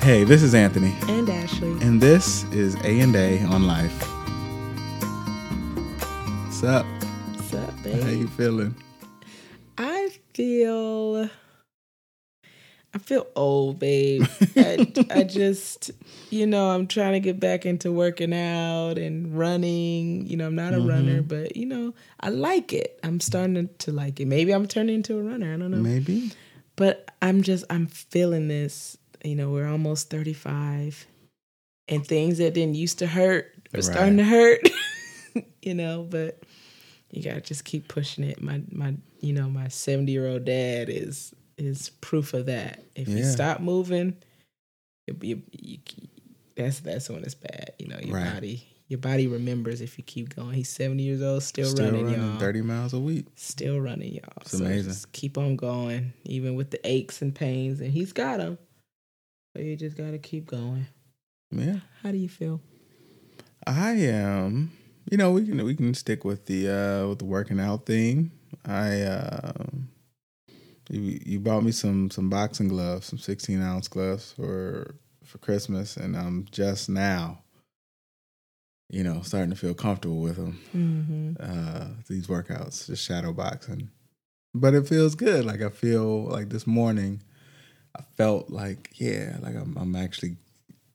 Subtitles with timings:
[0.00, 1.72] Hey, this is Anthony, And Ashley.
[1.82, 4.00] and this is A and A on Life.
[6.44, 6.86] What's up?
[7.34, 8.74] What's up, How you feeling?
[9.76, 11.28] I feel
[12.94, 14.24] I feel old, babe.
[14.56, 15.90] I, I just
[16.30, 20.26] you know, I'm trying to get back into working out and running.
[20.26, 21.28] You know, I'm not a runner, mm-hmm.
[21.28, 22.98] but you know, I like it.
[23.02, 24.26] I'm starting to like it.
[24.26, 25.52] Maybe I'm turning into a runner.
[25.52, 25.78] I don't know.
[25.78, 26.30] Maybe.
[26.76, 28.96] But I'm just I'm feeling this.
[29.24, 31.06] You know, we're almost 35
[31.88, 34.60] and things that didn't used to hurt are starting to hurt.
[35.62, 36.42] you know, but
[37.10, 38.40] you gotta just keep pushing it.
[38.42, 42.84] My my you know, my 70 year old dad is is proof of that.
[42.94, 44.16] If you stop moving,
[45.06, 45.78] you, you, you,
[46.54, 47.72] that's that's when it's bad.
[47.78, 48.34] You know, your Right.
[48.34, 50.54] body your body remembers if you keep going.
[50.54, 52.38] He's 70 years old, still, Still running, running y'all.
[52.38, 53.26] 30 miles a week.
[53.36, 54.32] Still running, y'all.
[54.40, 54.92] It's amazing.
[54.92, 58.56] Just keep on going, even with the aches and pains, and he's got them.
[59.58, 60.86] You just gotta keep going.
[61.50, 61.80] Yeah.
[62.02, 62.60] How do you feel?
[63.66, 64.72] I am.
[65.10, 68.30] you know, we can we can stick with the uh with the working out thing.
[68.64, 69.88] I um
[70.90, 75.96] you, you bought me some some boxing gloves, some 16 ounce gloves for for Christmas,
[75.96, 77.42] and I'm just now,
[78.88, 80.58] you know, starting to feel comfortable with them.
[80.74, 81.32] Mm-hmm.
[81.38, 83.90] Uh, these workouts, just shadow boxing,
[84.54, 85.44] but it feels good.
[85.44, 87.22] Like I feel like this morning,
[87.98, 90.36] I felt like yeah, like I'm I'm actually,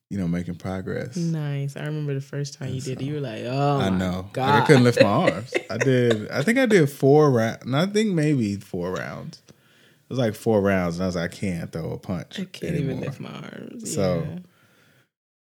[0.09, 1.17] you know, making progress.
[1.17, 1.75] Nice.
[1.75, 3.05] I remember the first time you And did it.
[3.05, 4.29] You were like, "Oh, I know.
[4.33, 4.49] God.
[4.49, 5.53] Like I couldn't lift my arms.
[5.69, 6.29] I did.
[6.31, 7.73] I think I did four rounds.
[7.73, 9.41] I think maybe four rounds.
[9.47, 12.39] It was like four rounds, and I was like, I can't throw a punch.
[12.39, 13.93] I can't even lift my arms.
[13.93, 14.39] So, Yeah.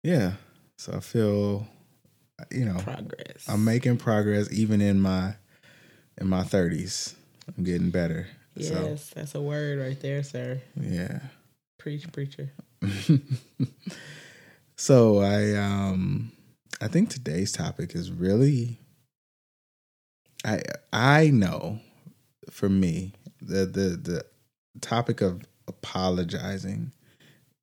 [0.04, 0.32] Yeah.
[0.78, 1.68] So I feel,
[2.50, 3.48] you know, progress.
[3.48, 5.36] I'm making progress even in my
[6.20, 7.14] in my 30s.
[7.58, 8.28] I'm getting better.
[8.56, 10.62] Yes, that's a word right there, sir.
[10.80, 11.20] Yeah.
[11.82, 12.52] Preach, preacher.
[14.76, 16.32] so I um
[16.80, 18.78] I think today's topic is really
[20.46, 20.62] I
[20.94, 21.80] I know
[22.52, 24.26] for me the the the
[24.80, 26.92] topic of apologizing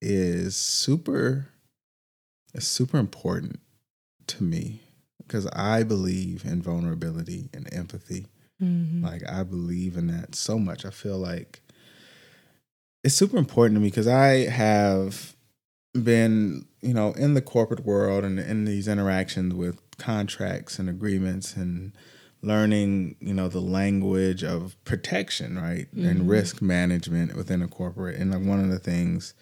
[0.03, 1.47] is super
[2.55, 3.61] is super important
[4.27, 4.81] to me
[5.19, 8.27] because I believe in vulnerability and empathy.
[8.61, 9.05] Mm-hmm.
[9.05, 10.85] Like I believe in that so much.
[10.85, 11.63] I feel like
[13.09, 15.35] it's super important to me because I have
[15.95, 21.57] been, you know, in the corporate world and in these interactions with contracts and agreements
[21.57, 21.93] and
[22.43, 25.91] learning, you know, the language of protection, right?
[25.95, 26.29] And Mhm.
[26.29, 28.17] risk management within a corporate.
[28.21, 29.33] And like one of the things,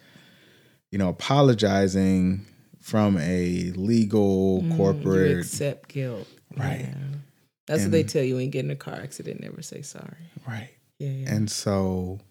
[0.89, 2.45] you know, apologizing
[2.79, 6.25] from a legal Mm, You corporate accept guilt.
[6.55, 6.85] Right.
[6.87, 7.17] Yeah.
[7.65, 9.41] That's what they tell you when you get in a car accident.
[9.41, 10.31] Never say sorry.
[10.47, 10.69] right.
[10.99, 11.35] Yeah, yeah.
[11.35, 12.21] And so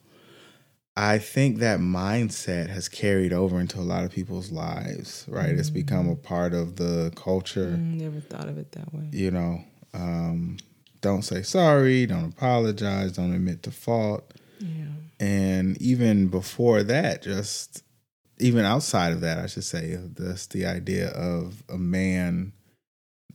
[0.99, 5.51] I think that mindset has carried over into a lot of people's lives, right?
[5.51, 9.09] It's become a part of the culture, Mm, never thought of it that way.
[9.13, 9.63] you know.
[9.93, 10.57] Um,
[11.03, 14.33] don't say sorry, don't apologize, don't admit to fault.
[14.59, 14.87] Yeah.
[15.21, 17.83] And even before that, just
[18.39, 22.53] even outside of that, I should say, that's the idea of a man,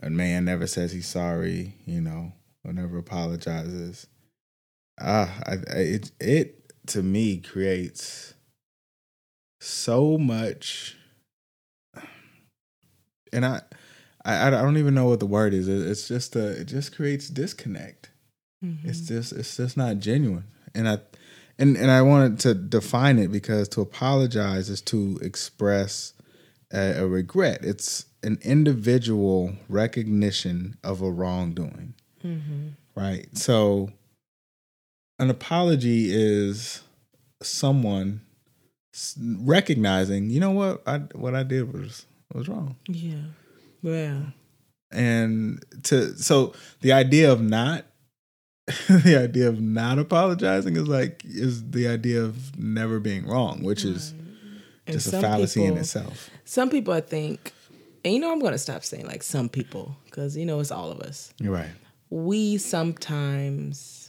[0.02, 2.34] a man never says he's sorry, you know,
[2.64, 4.08] or never apologizes.
[5.00, 8.34] Ah, I, it it to me creates
[9.59, 10.96] so much,
[13.34, 13.62] and I,
[14.25, 15.68] I, I don't even know what the word is.
[15.68, 18.09] It's just a, it just creates disconnect.
[18.64, 18.86] Mhm.
[18.86, 20.46] It's just it's just not genuine.
[20.75, 21.00] And I
[21.58, 26.13] and and I wanted to define it because to apologize is to express
[26.72, 27.63] a, a regret.
[27.63, 32.74] It's an individual recognition of a wrongdoing, Mhm.
[32.96, 33.36] right?
[33.36, 33.92] So
[35.22, 36.82] an apology is
[37.42, 38.22] someone
[39.18, 42.76] recognizing, you know what, I what I did was was wrong.
[42.88, 43.22] Yeah.
[43.84, 44.22] Yeah.
[44.92, 47.86] and to so the idea of not
[48.90, 53.84] the idea of not apologizing is like is the idea of never being wrong which
[53.84, 54.12] is
[54.86, 57.54] And just a fallacy in itself Some people, I think,
[58.06, 60.72] and you know, I'm going to stop saying like some people because you know it's
[60.72, 61.34] all of us.
[61.40, 61.72] you're right
[62.10, 64.00] We sometimes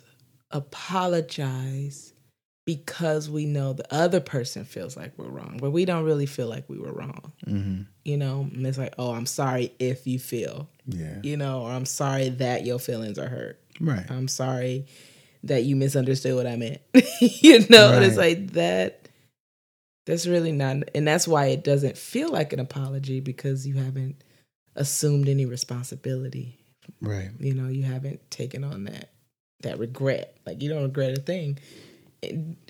[0.53, 2.13] apologize
[2.65, 6.47] because we know the other person feels like we're wrong, but we don't really feel
[6.47, 7.33] like we were wrong.
[7.47, 7.83] mm-hmm.
[8.05, 11.71] You know, and it's like, oh, I'm sorry if you feel, yeah you know, or
[11.71, 13.61] I'm sorry that your feelings are hurt.
[13.81, 14.87] right I'm sorry
[15.45, 16.81] that you misunderstood what I meant.
[17.21, 18.99] you know, and it's like that.
[20.05, 24.25] That's really not, and that's why it doesn't feel like an apology because you haven't
[24.75, 26.59] assumed any responsibility.
[27.01, 29.12] right You know, you haven't taken on that
[29.63, 30.37] that regret.
[30.47, 31.59] Like you don't regret a thing.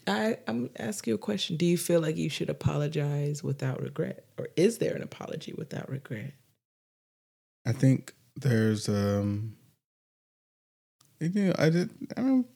[0.06, 1.56] I, I'm asking you a question.
[1.56, 4.24] Do you feel like you should apologize without regret?
[4.38, 6.32] Or is there an apology without regret?
[7.66, 9.56] I think there's um
[11.20, 12.46] you know, I did I don't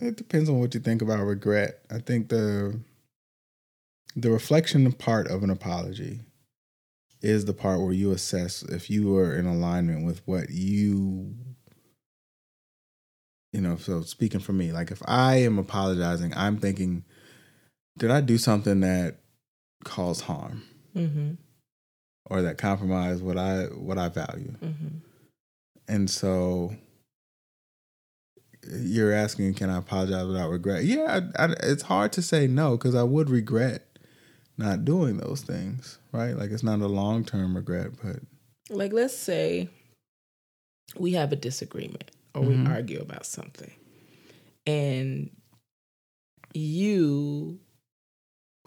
[0.00, 1.80] it depends on what you think about regret.
[1.90, 2.80] I think the
[4.16, 6.20] the reflection part of an apology
[7.20, 11.34] is the part where you assess if you are in alignment with what you
[13.52, 17.04] you know, so speaking for me, like if I am apologizing, I'm thinking,
[17.96, 19.16] did I do something that
[19.84, 20.62] caused harm?
[20.94, 21.34] Mm-hmm.
[22.26, 24.54] Or that compromised what I what I value.
[24.62, 24.98] Mm-hmm.
[25.88, 26.74] And so
[28.70, 30.84] you're asking, can I apologize without regret?
[30.84, 33.86] Yeah, I, I, it's hard to say no because I would regret
[34.58, 36.32] not doing those things, right?
[36.36, 38.16] Like it's not a long term regret, but
[38.68, 39.70] Like, let's say
[40.96, 42.64] we have a disagreement or Mhm.
[42.64, 43.72] we argue about something,
[44.66, 45.30] and
[46.54, 47.60] you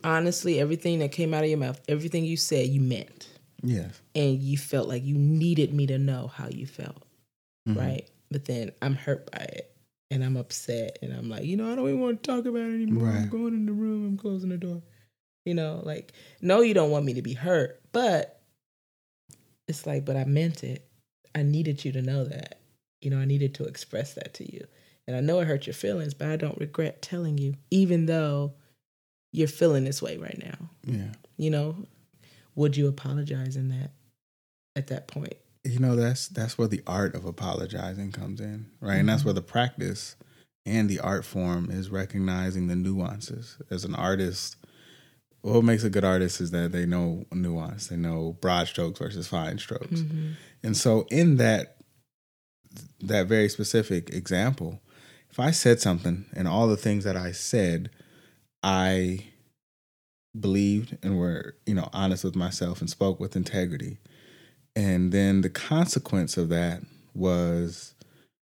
[0.03, 3.27] honestly, everything that came out of your mouth, everything you said, you meant,
[3.63, 7.03] yes, and you felt like you needed me to know how you felt.
[7.67, 7.75] Mhm.
[7.77, 8.09] right?
[8.31, 9.75] But then I'm hurt by it
[10.09, 12.61] and I'm upset and I'm like, you know, I don't even want to talk about
[12.61, 13.09] it anymore.
[13.09, 14.81] I'm going in the room, I'm closing the door.
[15.45, 18.41] You know, like, no, you don't want me to be hurt, but
[19.67, 20.87] it's like, but I meant it.
[21.35, 22.60] I needed you to know that.
[23.01, 24.65] You know, I needed to express that to you.
[25.07, 28.53] And I know it hurt your feelings, but I don't regret telling you, even though
[29.33, 30.69] you're feeling this way right now.
[30.85, 31.87] Yeah, You know,
[32.55, 33.91] would you apologize in that
[34.75, 35.33] at that point?
[35.63, 38.95] you know that's that's where the art of apologizing comes in, right?
[38.95, 39.25] And that's Mhm.
[39.25, 40.15] where the practice
[40.65, 43.57] and the art form is recognizing the nuances.
[43.69, 44.55] As an artist,
[45.41, 47.87] what makes a good artist is that they know nuance.
[47.87, 50.01] They know broad strokes versus fine strokes.
[50.01, 50.33] Mhm.
[50.63, 51.77] And so in that
[53.01, 54.81] that very specific example,
[55.29, 57.89] if I said something and all the things that I said,
[58.63, 59.25] I
[60.39, 63.97] believed and were, you know, honest with myself and spoke with integrity.
[64.75, 66.81] And then the consequence of that
[67.13, 67.93] was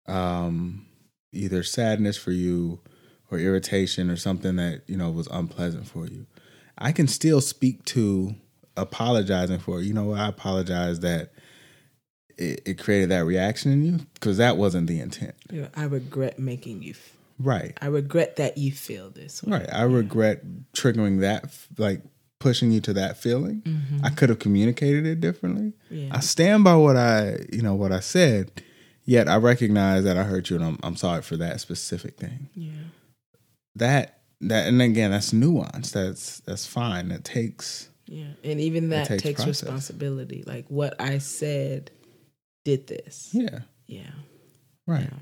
[0.07, 0.87] um
[1.33, 2.81] either sadness for you
[3.31, 6.27] or irritation or something that, you know, was unpleasant for you.
[6.79, 8.35] I can still speak to
[8.77, 11.33] apologizing for, you know, I apologize that
[12.39, 15.35] it, it created that reaction in you because that wasn't the intent.
[15.51, 16.91] You know, I regret making you.
[16.93, 17.79] F- Right.
[17.81, 19.59] I regret that you feel this way.
[19.59, 19.69] Right.
[19.73, 20.43] I regret
[20.77, 22.03] triggering that, like
[22.41, 23.63] pushing you to that feeling.
[23.63, 24.05] Mhm.
[24.05, 25.73] I could have communicated it differently.
[25.89, 26.09] Yeah.
[26.11, 28.51] I stand by what I, you know, what I said.
[29.05, 32.49] Yet I recognize that I hurt you, and I'm, I'm sorry for that specific thing.
[32.57, 32.73] yeah.
[33.77, 35.93] That that, and again, that's nuance.
[35.93, 37.11] That's that's fine.
[37.13, 38.27] It takes Yeah.
[38.45, 40.43] And even that takes takes, responsibility.
[40.47, 41.91] Like what I said
[42.65, 43.31] did this.
[43.33, 44.11] yeah, Yeah.
[44.87, 45.03] right.
[45.11, 45.19] Yeah.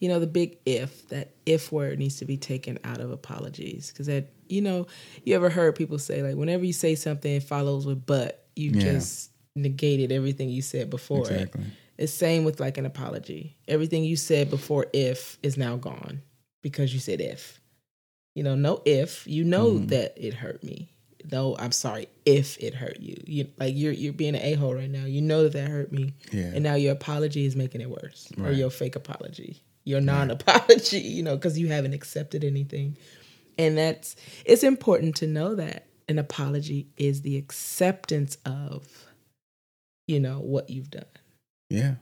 [0.00, 3.90] You know, the big if, that if word needs to be taken out of apologies.
[3.92, 4.88] Because that, you know,
[5.24, 8.72] you ever heard people say, like, whenever you say something, it follows with but, you
[8.72, 8.80] Yeah.
[8.80, 11.34] just negated everything you said before it.
[11.34, 11.64] Exactly.
[11.98, 13.56] It's same with like an apology.
[13.68, 16.22] Everything you said before if is now gone
[16.62, 17.60] because you said if.
[18.34, 19.24] You know, no if.
[19.26, 19.88] You know Mhm.
[19.88, 20.91] that it hurt me.
[21.30, 23.16] No, I'm sorry if it hurt you.
[23.26, 25.04] You like you're you're being an a hole right now.
[25.04, 26.50] You know that that hurt me, Yeah.
[26.54, 30.98] and now your apology is making it worse, or your fake apology, your non-apology.
[31.00, 32.96] You know, because you haven't accepted anything,
[33.58, 38.86] and that's it's important to know that an apology is the acceptance of,
[40.08, 41.04] you know, what you've done.
[41.70, 41.94] Yeah.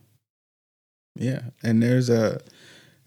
[1.16, 1.42] Yeah.
[1.62, 2.40] And there's a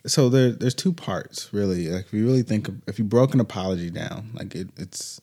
[0.06, 1.90] so there there's two parts really.
[1.90, 5.20] Like if you really think of, if you broke an apology down, like it, it's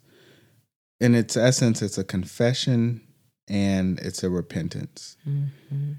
[1.00, 3.00] in its essence it's a confession
[3.48, 5.16] and it's a repentance.
[5.28, 5.92] Mm-hmm.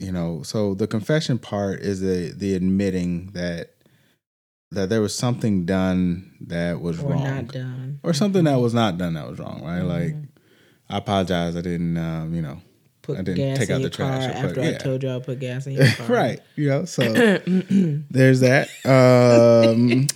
[0.00, 3.70] You know, so the confession part is the the admitting that
[4.70, 7.98] that there was something done that was Or wrong.
[8.02, 9.82] Or something that was not done that was wrong, right?
[9.82, 10.28] Like Mhm.
[10.90, 12.60] I apologize, I didn't um, you know,
[13.02, 15.02] put I didn't gas take in out your the car trash put- after I told
[15.04, 16.06] you I'll put gas in your car.
[16.08, 16.40] right.
[16.56, 17.02] You know, so.
[18.10, 18.68] There's that.
[18.84, 20.06] Um,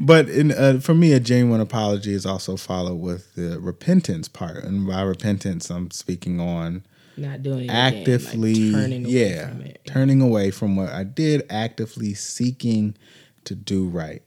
[0.00, 4.64] but in, uh, for me, a genuine apology is also followed with the repentance part,
[4.64, 6.84] and by repentance, I'm speaking on
[7.16, 9.80] not doing it actively, like turning away yeah, from it.
[9.86, 12.96] turning away from what I did, actively seeking
[13.44, 14.22] to do right,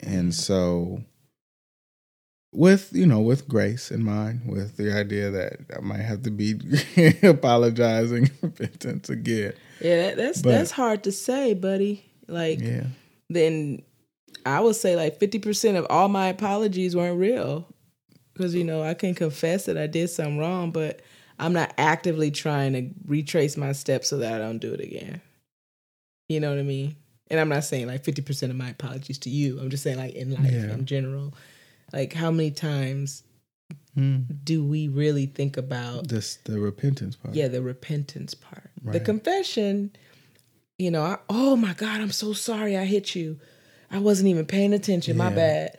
[0.00, 1.02] and so
[2.52, 6.30] with you know with grace in mind, with the idea that I might have to
[6.30, 6.54] be
[7.22, 12.04] apologizing, repentance again, Yeah, that's But- that's hard to say, buddy.
[12.28, 12.84] Like yeah.
[13.28, 13.82] then
[14.46, 17.66] I would say like fifty percent of all my apologies weren't real.
[18.34, 21.00] Because you know, I can confess that I did something wrong, but
[21.38, 25.20] I'm not actively trying to retrace my steps so that I don't do it again.
[26.28, 26.96] You know what I mean?
[27.32, 29.60] and I'm not saying like 50% of my apologies to you.
[29.60, 30.72] I'm just saying like in life Yeah.
[30.72, 31.32] in general.
[31.92, 33.22] Like how many times
[33.94, 34.20] Hmm.
[34.42, 37.34] do we really think about This the repentance part.
[37.36, 38.70] yeah, the repentance part.
[38.84, 39.92] The confession,
[40.78, 43.38] you know, I, oh my God, I'm so sorry I hit you.
[43.90, 45.16] I wasn't even paying attention.
[45.16, 45.76] My bad.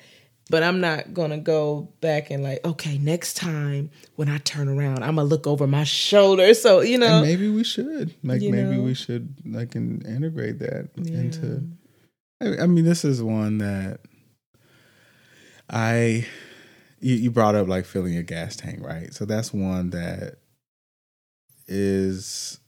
[0.49, 5.01] But I'm not gonna go back and like, okay, next time when I turn around,
[5.03, 6.53] I'm gonna look over my shoulder.
[6.53, 8.83] So you know, and maybe we should like maybe know?
[8.83, 11.19] we should like in, integrate that Yeah.
[11.19, 11.63] into
[12.41, 13.99] I, I mean this is one that
[15.69, 16.25] i
[16.99, 20.37] you, you brought up like filling your gas tank right so that's one that
[21.67, 22.59] is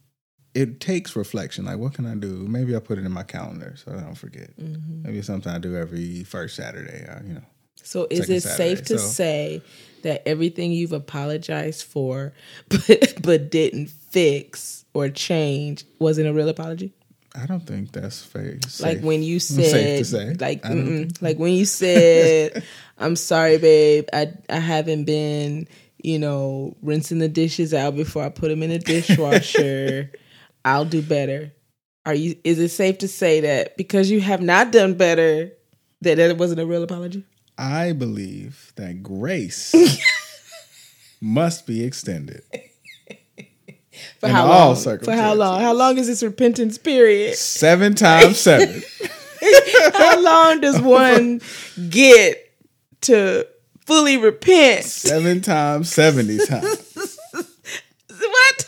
[0.56, 3.76] it takes reflection like what can i do maybe i'll put it in my calendar
[3.76, 5.04] so i don't forget Mhm.
[5.04, 7.46] maybe it's something i do every first saturday uh, you know
[7.84, 9.62] So is it safe to so- say
[10.04, 12.34] that everything you've apologized for
[12.70, 16.94] but but didn't fix or change wasn't a real apology?
[17.36, 20.34] i don't think that's fair Like when you said, to say.
[20.40, 22.64] like, I like when you said,
[23.00, 24.06] "I'm sorry, babe.
[24.14, 25.68] I I haven't been,
[26.04, 30.12] you know, rinsing the dishes out before I put them in the dishwasher.
[30.66, 31.52] I'll do better."
[32.06, 32.36] Are you?
[32.44, 35.52] Is it safe to say that because you have not done better,
[36.02, 37.24] that that wasn't a real apology?
[37.58, 39.74] I believe that grace
[41.22, 42.42] must be extended.
[44.20, 45.00] For how all long?
[45.00, 45.62] For how long?
[45.62, 47.36] How long is this repentance period?
[47.36, 48.82] Seven times seven.
[49.94, 51.42] How long does one
[51.90, 52.52] get
[53.02, 53.46] to
[53.86, 54.86] fully repent?
[54.86, 57.18] seven times, 70 times.
[57.34, 58.66] What?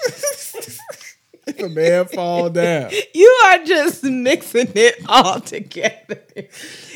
[1.66, 2.92] A man fall down.
[3.14, 6.22] You are just mixing it all together.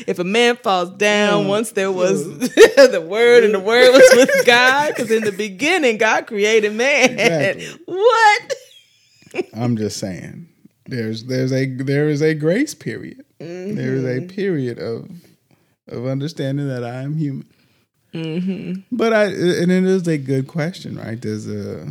[0.06, 1.48] If a man falls down, Mm.
[1.48, 2.38] once there was mm.
[2.92, 7.12] the word and the word was with God, because in the beginning God created man.
[7.12, 7.84] Exactly.
[7.86, 8.54] What?
[9.54, 10.48] I'm just saying.
[10.86, 13.24] There's there's a there is a grace period.
[13.38, 14.26] There is a mm-hmm.
[14.26, 15.08] period of
[15.88, 17.46] of understanding that I am human.
[18.12, 18.96] Mm-hmm.
[18.96, 21.20] But I and it is a good question, right?
[21.20, 21.86] There's a uh,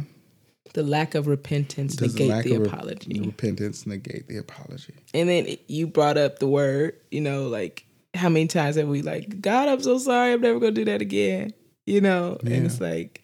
[0.74, 3.20] The lack of repentance does the negate lack the of rep- apology.
[3.22, 4.94] repentance negate the apology?
[5.14, 9.02] And then you brought up the word, you know, like how many times have we
[9.02, 11.54] like, God, I'm so sorry, I'm never gonna do that again.
[11.86, 12.38] You know?
[12.44, 12.54] Yeah.
[12.56, 13.24] And it's like,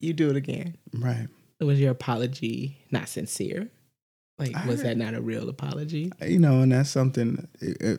[0.00, 0.76] you do it again.
[0.92, 1.28] Right.
[1.60, 3.70] Was your apology not sincere?
[4.38, 6.10] Like, was that not a real apology?
[6.26, 7.46] you know, and that's something.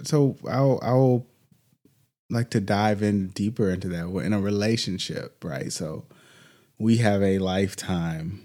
[0.03, 1.25] So I'll I'll
[2.29, 4.09] like to dive in deeper into that.
[4.09, 5.71] We're in a relationship, right?
[5.71, 6.05] So
[6.77, 8.41] we have a lifetime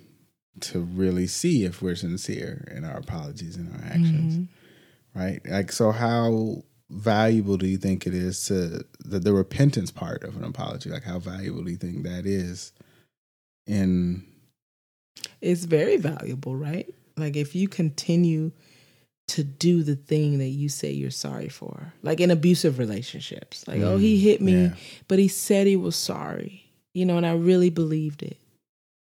[0.63, 5.19] to really see if we're sincere in our apologies and our actions, mm-hmm.
[5.19, 5.41] right?
[5.45, 10.37] Like, so how valuable do you think it is to the, the repentance part of
[10.37, 10.91] an apology?
[10.91, 12.73] Like, how valuable do you think that is
[13.67, 14.25] in
[15.41, 16.93] It's very valuable, right?
[17.17, 18.53] Like, if you continue
[19.29, 23.83] to do the thing that you say you're sorry for, like in abusive relationships, like,
[23.83, 24.75] oh, he mm, hit me, yeah.
[25.07, 28.39] but he said he was sorry, you know, and I really believed it,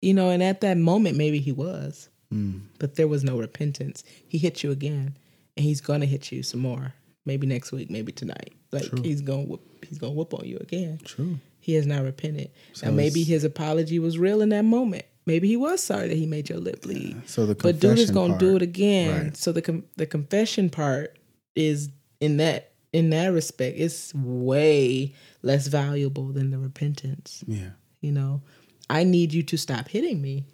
[0.06, 4.02] you know, and at that moment, maybe he was, Mm, but there was no repentance.
[4.28, 5.16] He hit you again,
[5.56, 6.92] and he's gonna hit you some more.
[7.24, 8.52] Maybe next week, maybe tonight.
[8.72, 9.02] Like True.
[9.02, 10.98] he's gonna whoop, he's gonna whoop on you again.
[11.04, 11.38] true.
[11.60, 12.50] He has not repented.
[12.72, 15.04] So now maybe his apology was real in that moment.
[15.24, 17.16] Maybe he was sorry that he made your lip bleed.
[17.28, 19.24] So the But dude is gonna do it again.
[19.24, 19.36] Right.
[19.36, 21.16] So the com- the confession part
[21.56, 27.42] is in that in that respect, it's way less valuable than the repentance.
[27.46, 27.70] Yeah.
[28.00, 28.42] You know,
[28.88, 30.44] I need you to stop hitting me.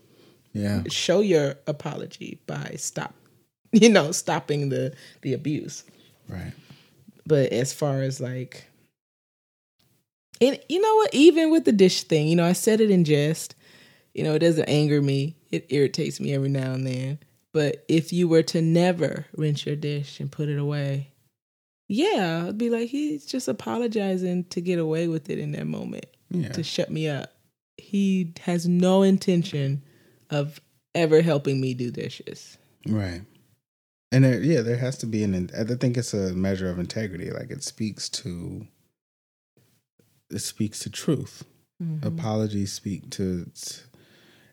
[0.53, 0.83] Yeah.
[0.89, 3.15] Show your apology by stop,
[3.73, 5.85] you know, stopping the the abuse.
[6.29, 6.53] Right.
[7.27, 8.67] But as far as like,
[10.41, 11.15] and you know what?
[11.15, 13.55] Even with the dish thing, you know, I said it in jest.
[14.15, 15.37] You know, it doesn't anger me.
[15.51, 17.19] It irritates me every now and then.
[17.53, 21.13] But if you were to never rinse your dish and put it away,
[21.89, 26.07] yeah, I'd be like, he's just apologizing to get away with it in that moment,
[26.31, 26.49] Yeah.
[26.53, 27.32] to shut me up.
[27.93, 29.83] He has no intention
[30.31, 30.63] of
[30.95, 32.57] ever helping me do dishes.
[32.89, 33.21] Right.
[34.11, 35.51] And there, yeah, there has to be an.
[35.55, 37.31] I think it's a measure of integrity.
[37.31, 38.67] Like it speaks to.
[40.31, 41.45] It speaks to truth.
[41.83, 42.03] Mhm.
[42.03, 43.51] Apologies speak to,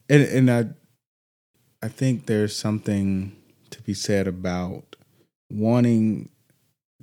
[0.09, 0.65] and and I,
[1.81, 3.37] I think there's something
[3.69, 4.97] to be said about
[5.49, 6.27] wanting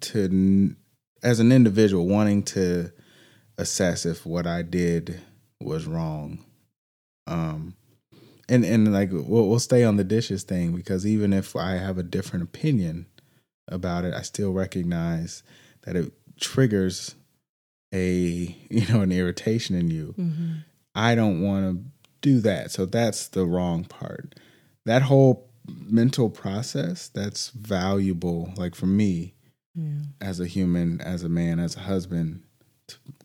[0.00, 0.76] to,
[1.22, 2.92] as an individual, wanting to
[3.56, 5.22] assess if what I did
[5.60, 6.44] was wrong.
[7.26, 7.74] Um,
[8.48, 11.98] and and like we'll, we'll stay on the dishes thing because even if I have
[11.98, 13.06] a different opinion
[13.68, 15.42] about it, I still recognize
[15.82, 17.14] that it triggers
[17.92, 20.14] a you know an irritation in you.
[20.18, 20.64] Mhm.
[20.94, 21.84] I don't want to
[22.22, 24.34] do that, so that's the wrong part.
[24.86, 28.52] That whole mental process that's valuable.
[28.56, 29.34] Like for me,
[29.74, 29.98] Yeah.
[30.20, 32.44] as a human, as a man, as a husband,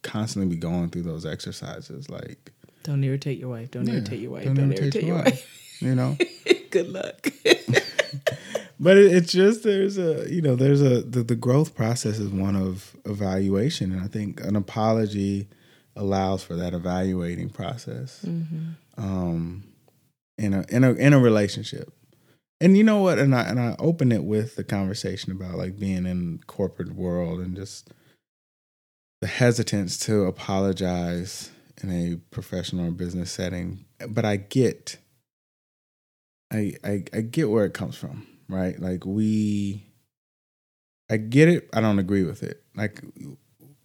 [0.01, 2.09] constantly be going through those exercises.
[2.09, 2.51] Like,
[2.83, 3.71] Don't irritate your wife.
[3.71, 4.45] Don't yeah, irritate your wife.
[4.45, 5.81] Don't, irritate, your wife.
[5.81, 6.17] You know.
[6.71, 7.27] Good luck.
[8.79, 12.29] but it, it's just there's a you know there's a the, the growth process is
[12.29, 15.47] one of evaluation and i think an apology
[15.95, 18.25] allows for that evaluating process
[18.97, 19.63] um
[20.37, 21.93] in a in a in a relationship
[22.59, 25.79] and you know what and i and i open it with the conversation about like
[25.79, 27.91] being in corporate world and just
[29.21, 31.51] the hesitance to apologize
[31.81, 34.97] in a professional or business setting but i get
[36.51, 38.79] I, I I get where it comes from, right?
[38.79, 39.85] Like we
[41.09, 42.63] I get it, I don't agree with it.
[42.75, 43.01] Like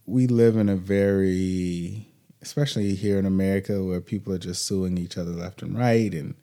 [0.04, 2.08] we live in a very
[2.42, 6.34] especially here in America where people are just suing each other left and right and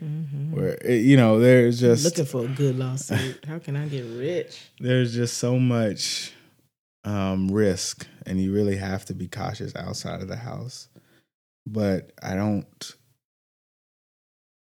[0.00, 0.54] mm-hmm.
[0.54, 3.44] where eh, you know there's just Looking for a good lawsuit.
[3.46, 4.70] How can I get rich?
[4.80, 6.32] there's just so much
[7.04, 10.88] um, risk, and you really have to be cautious outside of the house.
[11.66, 12.92] But I don't,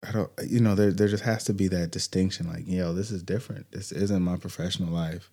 [0.07, 2.47] I don't, you know, there there just has to be that distinction.
[2.47, 3.71] Like, yo, this is different.
[3.71, 5.31] This isn't my professional life.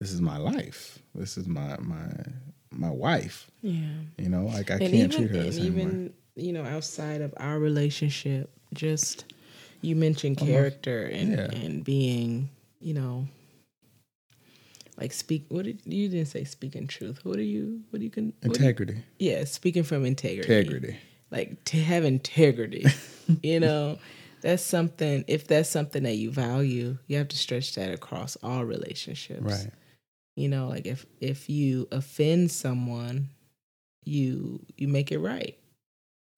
[0.00, 0.98] This is my life.
[1.14, 2.10] This is my my
[2.72, 3.50] my wife.
[3.62, 3.82] Yeah.
[4.18, 6.04] You know, like I and can't even, treat her the and same even
[6.36, 6.44] way.
[6.44, 9.24] you know outside of our relationship just
[9.82, 11.50] you mentioned character and yeah.
[11.52, 12.48] and being
[12.80, 13.26] you know
[15.00, 17.24] like speak what did you didn't say speaking truth.
[17.24, 20.52] What are you what do you can do you- Integrity, yeah speaking from integrity.
[20.52, 20.96] Integrity.
[21.30, 22.84] like to have integrity
[23.42, 23.98] you know?
[24.42, 28.64] That's something if that's something that you value you have to stretch that across all
[28.64, 29.42] relationships.
[29.42, 29.70] Right.
[30.36, 33.28] you know like if if you offend someone
[34.04, 35.56] you you make it right.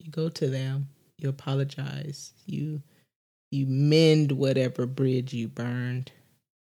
[0.01, 0.89] You go to them
[1.19, 2.83] you apologize you
[3.53, 6.11] you mend whatever bridge you burned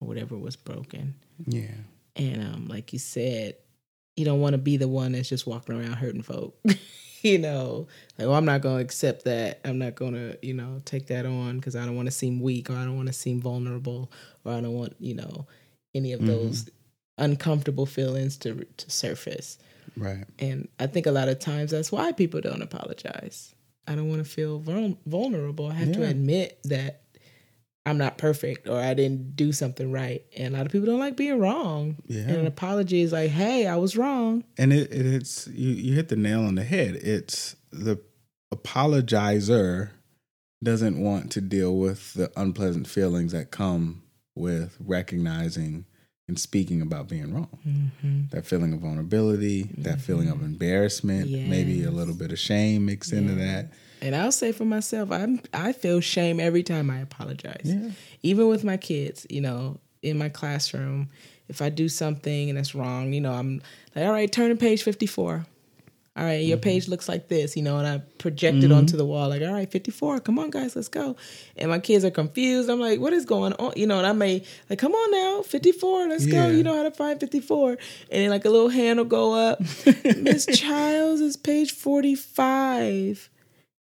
[0.01, 1.13] or whatever was broken
[1.46, 1.72] Yeah.
[2.15, 3.55] and um like you said
[4.15, 6.58] you don't want to be the one that's just walking around hurting folk
[7.22, 10.53] you know like well i'm not going to accept that i'm not going to you
[10.53, 13.07] know take that on because i don't want to seem weak or i don't want
[13.07, 14.11] to seem vulnerable
[14.46, 15.46] or i don't want you know
[15.96, 16.27] any of Mhm.
[16.27, 16.70] those
[17.18, 19.57] uncomfortable feelings to to surface
[19.98, 20.24] Right.
[20.37, 23.53] and i think a lot of times that's why people don't apologize
[23.87, 27.01] i don't want to feel vul- vulnerable i have to admit that
[27.90, 30.24] i'm not perfect or i didn't do something right.
[30.38, 31.98] And a lot of people don't like being wrong.
[32.08, 32.22] Yeah.
[32.22, 34.44] and an apology is like hey i was wrong.
[34.58, 36.96] And it, it it's you you hit the nail on the head.
[36.96, 38.00] It's the
[38.54, 39.90] apologizer
[40.64, 44.04] doesn't want to deal with the unpleasant feelings that come
[44.36, 45.86] with recognizing
[46.28, 47.60] and speaking about being wrong.
[47.68, 48.22] Mm-hmm.
[48.32, 53.14] that feeling of vulnerability that feeling of embarrassment maybe a little bit of shame mixed
[53.14, 57.62] into that and i'll say for myself i'm i feel shame every time i apologize
[57.64, 57.90] yeah
[58.24, 61.09] even with my kids, you know, in my classroom,
[61.48, 63.62] if I do something and it's wrong, you know, I'm
[63.96, 65.46] like, all right, turn to page 54.
[66.18, 66.64] All right, your mm-hmm.
[66.64, 68.74] page looks like this, you know, and I project it mm-hmm.
[68.74, 71.16] onto the wall, like, all right, 54, come on, guys, let's go.
[71.55, 72.70] And my kids are confused.
[72.70, 73.72] I'm like, what is going on?
[73.77, 76.48] You know, and I may, like, come on now, 54, let's Yeah.
[76.48, 76.50] go.
[76.50, 77.70] You know how to find 54.
[77.72, 77.79] And
[78.12, 79.62] then, like, a little hand will go up.
[80.18, 83.29] Miss Childs is page 45.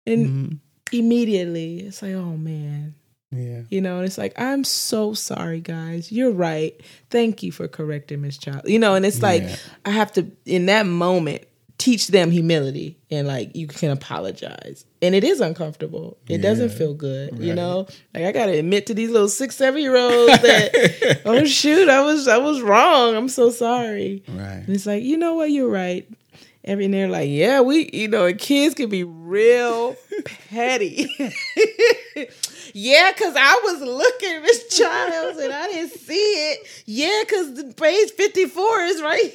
[0.09, 0.97] And mm-hmm.
[0.97, 2.95] immediately, it's like, oh, man.
[3.31, 6.11] yeah You know, and it's like, I'm so sorry, guys.
[6.11, 6.79] You're right.
[7.09, 8.63] Thank you for correcting Miss Child.
[8.65, 9.55] You know, and it's like Yeah.
[9.85, 11.43] I have to in that moment
[11.79, 14.85] teach them humility and like you can apologize.
[15.01, 16.17] And it is uncomfortable.
[16.27, 17.39] It doesn't feel good.
[17.39, 17.87] You know?
[18.13, 22.01] Like I gotta admit to these little six, seven year olds that oh shoot, I
[22.01, 23.15] was I was wrong.
[23.15, 24.23] I'm so sorry.
[24.27, 26.07] right And it's like, you know what, you're right.
[26.65, 29.95] Every and they're like, yeah, we, you know, kids can be real
[30.49, 31.07] petty.
[32.73, 36.67] yeah, because I was looking at Miss Childs and I didn't see it.
[36.85, 39.33] Yeah, because the page 54 is right.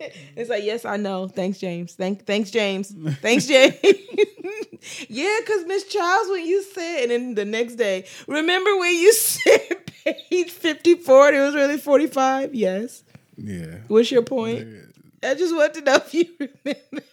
[0.36, 1.28] it's like, yes, I know.
[1.28, 1.94] Thanks, James.
[1.94, 2.92] Thank, thanks, James.
[3.22, 3.76] Thanks, James.
[5.08, 9.12] yeah, because Miss Childs, when you said, and then the next day, remember when you
[9.12, 12.54] said page 54 and it was really 45?
[12.56, 13.04] Yes.
[13.36, 14.66] yeah What's your point?
[15.24, 17.06] I just want to know if you remember.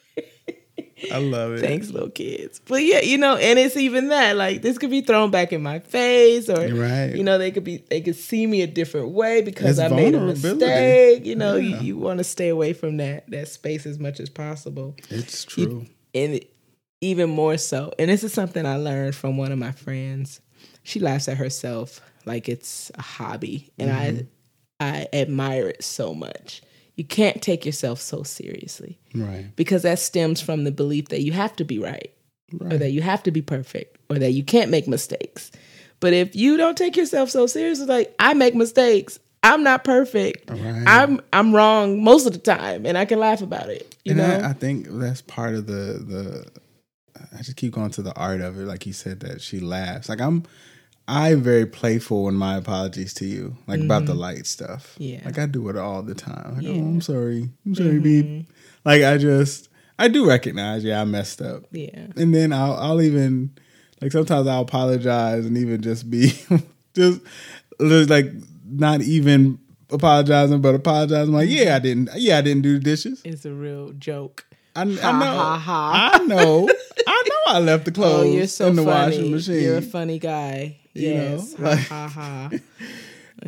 [1.12, 2.62] i love it Thanks, little kids.
[2.68, 5.62] But yeah, you know, and it's even that like this could be thrown back in
[5.64, 7.16] my face, or Right.
[7.16, 9.96] you know, they could be they could see me a different way because It's I
[9.96, 11.26] made a mistake.
[11.26, 11.80] You know, Yeah.
[11.80, 15.44] you, you want to stay away from that that space as much as possible, it's
[15.44, 16.40] true and
[17.02, 17.92] even more so.
[17.98, 20.40] And this is something I learned from one of my friends.
[20.84, 24.18] She laughs at herself like it's a hobby, and Mm-hmm.
[24.20, 24.28] I
[24.84, 26.62] I admire it so much.
[26.96, 31.32] You can't take yourself so seriously right because that stems from the belief that you
[31.32, 32.12] have to be right,
[32.60, 35.52] or that you have to be perfect or that you can't make mistakes.
[36.00, 40.50] But if you don't take yourself so seriously, like I make mistakes, I'm not perfect.
[40.50, 40.84] Right.
[40.86, 43.96] I'm I'm wrong most of the time, and I can laugh about it.
[44.04, 46.52] You and know, I, I think that's part of the the.
[47.34, 50.10] I just keep going to the art of it, like you said that she laughs.
[50.10, 50.44] Like I'm,
[51.08, 54.94] I'm very playful in my apologies to you, like about the light stuff.
[54.94, 55.04] Mm-hmm.
[55.04, 55.22] Yeah.
[55.26, 56.56] like I do it all the time.
[56.56, 56.70] Like, Yeah.
[56.72, 56.84] Mm-hmm.
[56.86, 58.50] oh, I'm sorry, I'm sorry, beep.
[58.86, 63.02] Like I just, I do recognize, yeah, I messed up, yeah, and then I'll, I'll
[63.02, 63.52] even,
[64.02, 66.30] like sometimes I'll apologize and even just be,
[66.96, 67.22] just,
[67.80, 68.32] just like
[68.66, 69.60] not even
[69.92, 71.34] apologizing, but apologizing.
[71.34, 73.22] Like, yeah, I didn't, yeah, I didn't do the dishes.
[73.26, 74.46] it's a real joke.
[74.76, 74.96] I, I know.
[75.02, 76.10] Ha, ha, ha.
[76.14, 76.70] I know.
[77.06, 77.54] I know.
[77.54, 79.18] I left the Oh, clothes you're so in the funny.
[79.18, 79.64] washing machine.
[79.64, 80.78] You're a funny guy.
[80.94, 81.60] You know, Yes.
[81.60, 82.52] like- ha ha ha.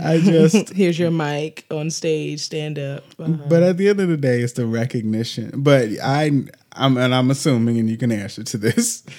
[0.01, 0.69] I just.
[0.73, 2.39] Here's your mic on stage.
[2.39, 3.03] Stand up.
[3.19, 3.31] Uh-huh.
[3.47, 5.51] But at the end of the day, it's the recognition.
[5.57, 6.31] But I,
[6.71, 9.03] I'm, and I'm assuming, and you can answer to this.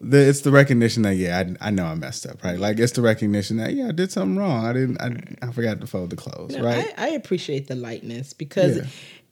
[0.00, 2.60] The, it's the recognition that yeah, I, I know I messed up, right?
[2.60, 4.64] Like it's the recognition that yeah, I did something wrong.
[4.64, 5.00] I didn't.
[5.00, 5.16] I,
[5.48, 6.94] I forgot to fold the clothes, No, right?
[6.96, 8.84] I, I appreciate the lightness because Yeah.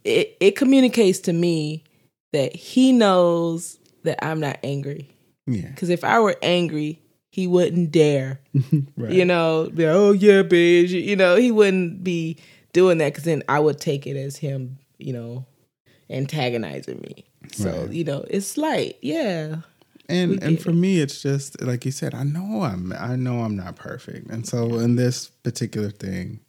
[0.03, 1.85] it, it communicates to me
[2.33, 5.15] that he knows that I'm not angry.
[5.47, 5.69] yeah.
[5.69, 6.99] Because if I were angry,
[7.35, 8.39] he wouldn't dare,
[8.97, 9.13] Right.
[9.13, 10.91] you know, be like, oh yeah, bitch.
[10.91, 12.39] You know, he wouldn't be
[12.73, 15.45] doing that because then I would take it as him, you know,
[16.11, 17.25] antagonizing me.
[17.53, 17.91] So, Right.
[17.93, 18.97] you know, it's light.
[19.03, 19.57] Yeah.
[20.09, 23.57] And and for me it's just like you said i know i'm i know i'm
[23.57, 26.41] not perfect and so in this particular thing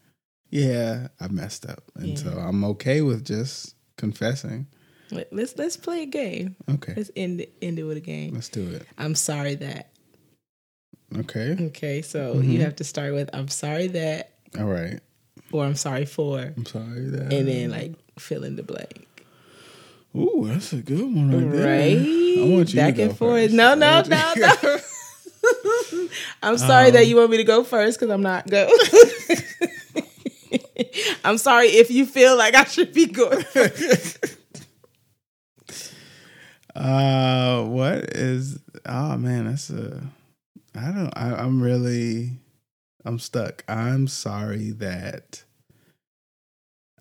[0.50, 4.68] yeah i messed up and so i'm okay with just confessing
[5.10, 6.58] Let- Let's let's play a game.
[6.70, 8.34] okay Let's end it, end it with a game.
[8.34, 9.88] let's do it I'm sorry that.
[11.20, 12.52] Okay Okay, so Mm-hmm.
[12.52, 15.00] you have to start with I'm sorry that all right
[15.52, 19.08] or I'm sorry for, i'm sorry that and then like fill in the blank.
[20.16, 21.98] Ooh, that's a good one right there Right?
[22.38, 23.42] i want you Back to go back and forth.
[23.44, 23.54] first.
[23.54, 24.52] No, no, no, no.
[26.44, 28.68] I'm sorry Um, that you want me to go first because I'm not go.
[31.24, 33.44] I'm sorry if you feel like I should be going.
[33.44, 34.18] first.
[36.76, 38.60] Uh, what is?
[38.86, 40.02] Oh man, that's a.
[40.76, 41.14] I don't.
[41.16, 42.40] I, I'm really.
[43.06, 43.64] I'm stuck.
[43.68, 45.44] I'm sorry that.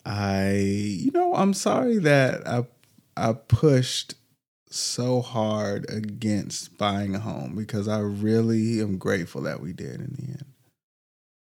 [0.05, 0.53] I.
[0.53, 2.67] You know, I'm sorry that I.
[3.17, 4.15] I pushed
[4.69, 10.15] so hard against buying a home because I really am grateful that we did in
[10.19, 10.53] the end,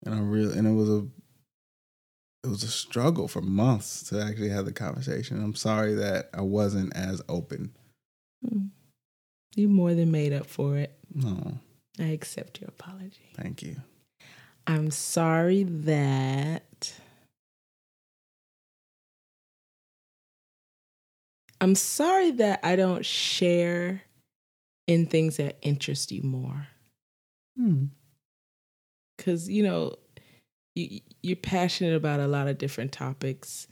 [0.06, 1.08] and I really and it was a.
[2.46, 5.42] It was a struggle for months to actually have the conversation.
[5.42, 7.72] I'm sorry that I wasn't as open.
[8.46, 8.68] Mm.
[9.56, 10.94] You more than made up for it.
[11.16, 11.60] No,
[12.00, 13.32] I accept your apology.
[13.36, 13.78] thank you.
[14.66, 16.94] I'm sorry that
[21.60, 24.04] I'm sorry that I don't share
[24.88, 26.68] in things that interest you more.
[27.58, 27.86] Hmm.
[29.18, 29.96] Cause you know,
[30.76, 33.68] you you're passionate about a lot of different topics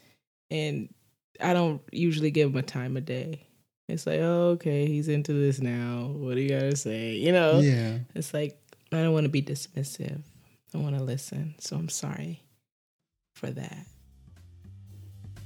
[0.49, 0.93] and
[1.41, 3.47] I don't usually give them a time of day.
[3.91, 6.11] It's like, oh, okay, he's into this now.
[6.13, 7.15] What do you gotta say?
[7.15, 7.59] You know?
[7.59, 7.99] Yeah.
[8.15, 8.57] It's like
[8.91, 10.21] I don't want to be dismissive.
[10.73, 11.55] I want to listen.
[11.59, 12.41] So I'm sorry
[13.33, 13.85] for that.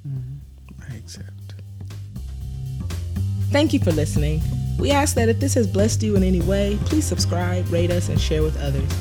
[0.07, 0.91] Mm-hmm.
[0.91, 1.55] I accept.
[3.49, 4.41] Thank you for listening.
[4.77, 8.09] We ask that if this has blessed you in any way, please subscribe, rate us,
[8.09, 8.91] and share with others.